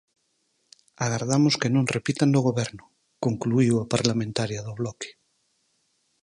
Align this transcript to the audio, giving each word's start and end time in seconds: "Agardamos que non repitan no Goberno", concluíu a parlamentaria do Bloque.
"Agardamos 1.05 1.53
que 1.61 1.69
non 1.75 1.91
repitan 1.95 2.29
no 2.31 2.41
Goberno", 2.47 2.83
concluíu 3.25 3.75
a 3.79 3.89
parlamentaria 3.93 4.61
do 4.65 4.73
Bloque. 4.79 5.09